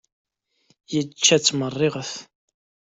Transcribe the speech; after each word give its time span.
Ičča-tt 0.99 1.55
meṛṛiɣet. 1.57 2.11